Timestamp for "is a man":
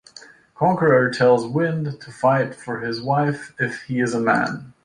3.99-4.73